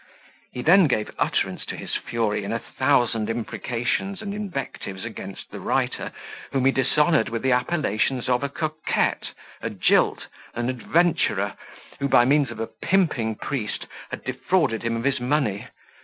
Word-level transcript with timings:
He 0.51 0.63
then 0.63 0.87
gave 0.87 1.11
utterance 1.19 1.63
to 1.65 1.75
his 1.77 1.93
fury 1.95 2.43
in 2.43 2.51
a 2.51 2.57
thousand 2.57 3.29
imprecations 3.29 4.19
and 4.19 4.33
invectives 4.33 5.05
against 5.05 5.51
the 5.51 5.59
writer, 5.59 6.11
whom 6.51 6.65
he 6.65 6.71
dishonoured 6.71 7.29
with 7.29 7.43
the 7.43 7.51
appellations 7.51 8.27
of 8.27 8.41
a 8.43 8.49
coquette, 8.49 9.29
a 9.61 9.69
jilt, 9.69 10.25
an 10.55 10.69
adventurer, 10.71 11.53
who, 11.99 12.09
by 12.09 12.25
means 12.25 12.49
of 12.49 12.59
a 12.59 12.65
pimping 12.65 13.35
priest, 13.35 13.85
had 14.09 14.23
defrauded 14.23 14.81
him 14.81 14.95
of 14.95 15.03
his 15.03 15.19
money. 15.19 15.67